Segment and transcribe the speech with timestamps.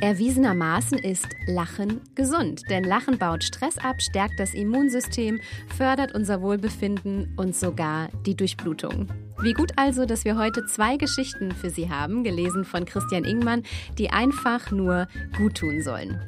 [0.00, 5.40] Erwiesenermaßen ist Lachen gesund, denn Lachen baut Stress ab, stärkt das Immunsystem,
[5.74, 9.08] fördert unser Wohlbefinden und sogar die Durchblutung.
[9.40, 13.62] Wie gut also, dass wir heute zwei Geschichten für Sie haben, gelesen von Christian Ingmann,
[13.96, 15.08] die einfach nur
[15.38, 16.20] gut tun sollen.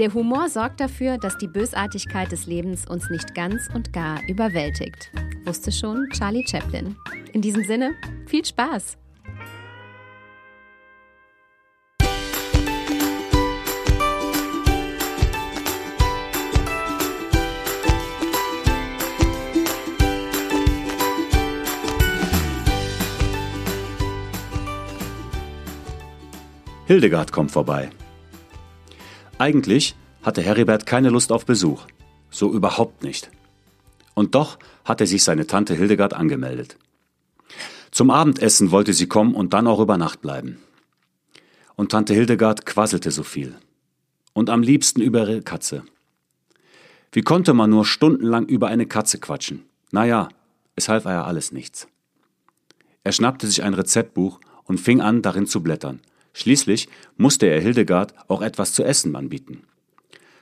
[0.00, 5.12] Der Humor sorgt dafür, dass die Bösartigkeit des Lebens uns nicht ganz und gar überwältigt.
[5.44, 6.96] Wusste schon Charlie Chaplin.
[7.32, 7.94] In diesem Sinne,
[8.26, 8.98] viel Spaß!
[26.86, 27.90] Hildegard kommt vorbei.
[29.38, 31.82] Eigentlich hatte Heribert keine Lust auf Besuch.
[32.30, 33.28] So überhaupt nicht.
[34.14, 36.78] Und doch hatte sich seine Tante Hildegard angemeldet.
[37.90, 40.58] Zum Abendessen wollte sie kommen und dann auch über Nacht bleiben.
[41.74, 43.56] Und Tante Hildegard quasselte so viel.
[44.32, 45.82] Und am liebsten über ihre Katze.
[47.10, 49.64] Wie konnte man nur stundenlang über eine Katze quatschen?
[49.90, 50.28] Naja,
[50.76, 51.88] es half ja alles nichts.
[53.02, 56.00] Er schnappte sich ein Rezeptbuch und fing an, darin zu blättern–
[56.36, 59.62] Schließlich musste er Hildegard auch etwas zu essen anbieten.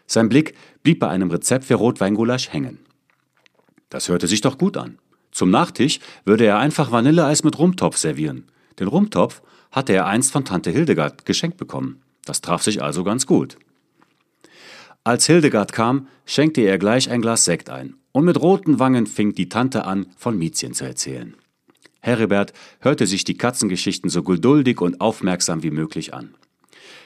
[0.08, 2.80] Sein Blick blieb bei einem Rezept für Rotweingulasch hängen.
[3.90, 4.98] Das hörte sich doch gut an.
[5.30, 8.46] Zum Nachtisch würde er einfach Vanilleeis mit Rumtopf servieren.
[8.80, 12.02] Den Rumtopf hatte er einst von Tante Hildegard geschenkt bekommen.
[12.24, 13.56] Das traf sich also ganz gut.
[15.04, 19.32] Als Hildegard kam, schenkte er gleich ein Glas Sekt ein, und mit roten Wangen fing
[19.32, 21.36] die Tante an, von Miezchen zu erzählen.
[22.04, 26.34] Heribert hörte sich die Katzengeschichten so geduldig und aufmerksam wie möglich an.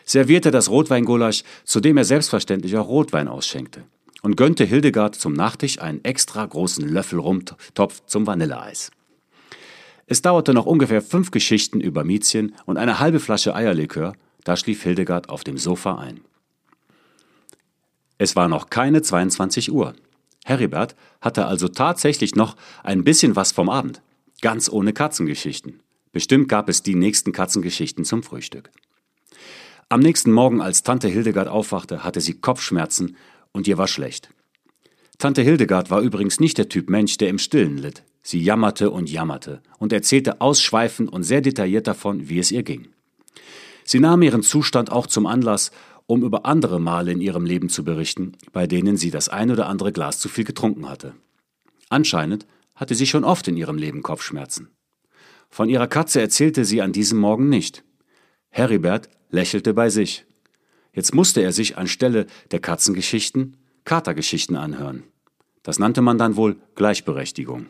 [0.04, 3.84] Servierte das Rotweingulasch, zu dem er selbstverständlich auch Rotwein ausschenkte,
[4.22, 8.90] und gönnte Hildegard zum Nachtisch einen extra großen Löffel Rumtopf zum Vanilleeis.
[10.06, 14.82] Es dauerte noch ungefähr fünf Geschichten über Miezchen und eine halbe Flasche Eierlikör, da schlief
[14.82, 16.22] Hildegard auf dem Sofa ein.
[18.16, 19.94] Es war noch keine 22 Uhr.
[20.44, 24.02] Heribert hatte also tatsächlich noch ein bisschen was vom Abend.
[24.40, 25.80] Ganz ohne Katzengeschichten.
[26.12, 28.70] Bestimmt gab es die nächsten Katzengeschichten zum Frühstück.
[29.88, 33.16] Am nächsten Morgen, als Tante Hildegard aufwachte, hatte sie Kopfschmerzen
[33.52, 34.30] und ihr war schlecht.
[35.18, 38.04] Tante Hildegard war übrigens nicht der Typ Mensch, der im Stillen litt.
[38.22, 42.88] Sie jammerte und jammerte und erzählte ausschweifend und sehr detailliert davon, wie es ihr ging.
[43.84, 45.72] Sie nahm ihren Zustand auch zum Anlass,
[46.06, 49.66] um über andere Male in ihrem Leben zu berichten, bei denen sie das ein oder
[49.66, 51.14] andere Glas zu viel getrunken hatte.
[51.88, 52.46] Anscheinend
[52.78, 54.70] hatte sie schon oft in ihrem Leben Kopfschmerzen.
[55.50, 57.84] Von ihrer Katze erzählte sie an diesem Morgen nicht.
[58.50, 60.24] Heribert lächelte bei sich.
[60.92, 65.04] Jetzt musste er sich anstelle der Katzengeschichten Katergeschichten anhören.
[65.62, 67.66] Das nannte man dann wohl Gleichberechtigung.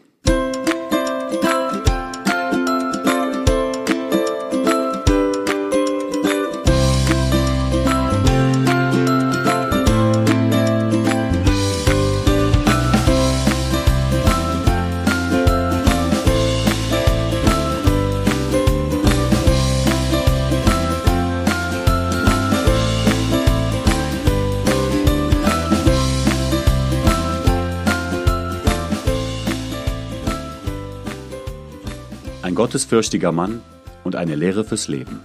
[32.54, 33.62] Gottesfürchtiger Mann
[34.04, 35.20] und eine Lehre fürs Leben.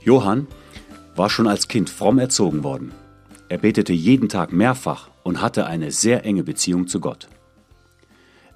[0.00, 0.46] Johann
[1.14, 2.92] war schon als Kind fromm erzogen worden.
[3.48, 7.28] Er betete jeden Tag mehrfach und hatte eine sehr enge Beziehung zu Gott.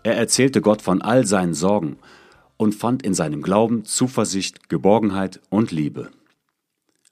[0.03, 1.99] Er erzählte Gott von all seinen Sorgen
[2.56, 6.11] und fand in seinem Glauben Zuversicht, Geborgenheit und Liebe.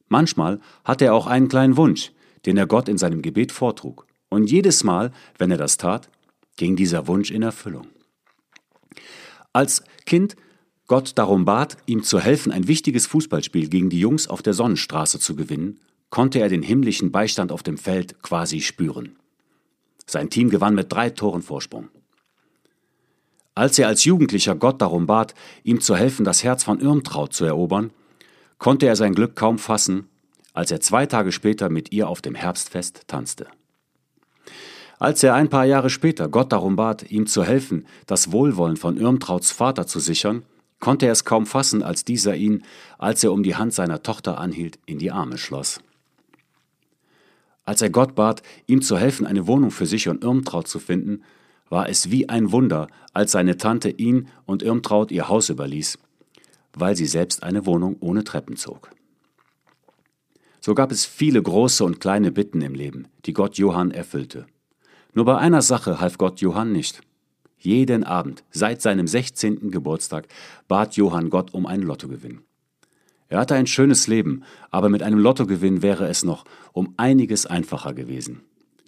[0.08, 2.12] Manchmal hatte er auch einen kleinen Wunsch,
[2.46, 4.06] den er Gott in seinem Gebet vortrug.
[4.28, 6.08] Und jedes Mal, wenn er das tat,
[6.56, 7.86] ging dieser Wunsch in Erfüllung.
[9.54, 10.36] Als Kind
[10.88, 15.18] Gott darum bat, ihm zu helfen, ein wichtiges Fußballspiel gegen die Jungs auf der Sonnenstraße
[15.18, 15.80] zu gewinnen,
[16.10, 19.16] konnte er den himmlischen Beistand auf dem Feld quasi spüren.
[20.06, 21.88] Sein Team gewann mit drei Toren Vorsprung.
[23.54, 27.44] Als er als Jugendlicher Gott darum bat, ihm zu helfen, das Herz von Irmtraut zu
[27.44, 27.92] erobern,
[28.58, 30.08] konnte er sein Glück kaum fassen,
[30.52, 33.46] als er zwei Tage später mit ihr auf dem Herbstfest tanzte.
[34.98, 38.96] Als er ein paar Jahre später Gott darum bat, ihm zu helfen, das Wohlwollen von
[38.96, 40.42] Irmtrauts Vater zu sichern,
[40.80, 42.62] konnte er es kaum fassen, als dieser ihn,
[42.98, 45.80] als er um die Hand seiner Tochter anhielt, in die Arme schloss.
[47.64, 51.22] Als er Gott bat, ihm zu helfen, eine Wohnung für sich und Irmtraut zu finden,
[51.70, 55.98] war es wie ein Wunder, als seine Tante ihn und Irmtraut ihr Haus überließ,
[56.74, 58.90] weil sie selbst eine Wohnung ohne Treppen zog.
[60.60, 64.46] So gab es viele große und kleine Bitten im Leben, die Gott Johann erfüllte.
[65.14, 67.00] Nur bei einer Sache half Gott Johann nicht.
[67.58, 69.70] Jeden Abend, seit seinem 16.
[69.70, 70.26] Geburtstag,
[70.68, 72.40] bat Johann Gott um einen Lottogewinn.
[73.28, 77.94] Er hatte ein schönes Leben, aber mit einem Lottogewinn wäre es noch um einiges einfacher
[77.94, 78.42] gewesen.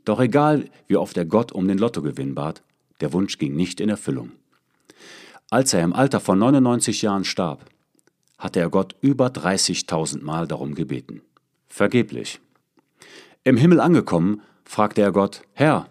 [0.04, 2.62] Doch egal, wie oft er Gott um den Lottogewinn bat,
[3.00, 4.32] der Wunsch ging nicht in Erfüllung.
[5.50, 7.64] Als er im Alter von 99 Jahren starb,
[8.38, 11.22] hatte er Gott über 30.000 Mal darum gebeten.
[11.68, 12.40] Vergeblich.
[13.44, 15.88] Im Himmel angekommen, fragte er Gott, Herr,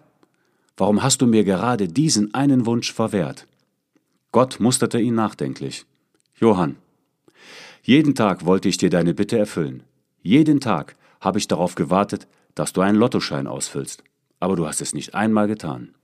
[0.76, 3.46] warum hast du mir gerade diesen einen Wunsch verwehrt?
[4.32, 5.86] Gott musterte ihn nachdenklich.
[6.38, 6.76] Johann,
[7.82, 9.82] jeden Tag wollte ich dir deine Bitte erfüllen.
[10.22, 14.02] Jeden Tag habe ich darauf gewartet, dass du einen Lottoschein ausfüllst.
[14.40, 15.94] Aber du hast es nicht einmal getan.